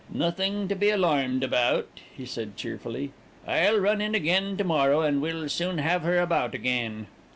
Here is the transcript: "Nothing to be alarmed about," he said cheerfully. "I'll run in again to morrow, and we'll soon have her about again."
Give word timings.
"Nothing 0.09 0.67
to 0.67 0.73
be 0.73 0.89
alarmed 0.89 1.43
about," 1.43 1.99
he 2.17 2.25
said 2.25 2.57
cheerfully. 2.57 3.11
"I'll 3.45 3.77
run 3.77 4.01
in 4.01 4.15
again 4.15 4.57
to 4.57 4.63
morrow, 4.63 5.01
and 5.01 5.21
we'll 5.21 5.47
soon 5.47 5.77
have 5.77 6.01
her 6.01 6.17
about 6.17 6.55
again." 6.55 7.05